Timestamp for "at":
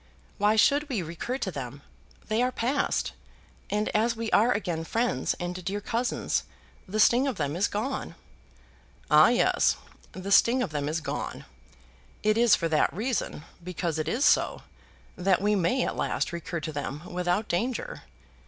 15.85-15.95